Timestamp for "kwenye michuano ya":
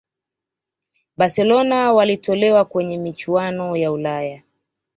2.65-3.91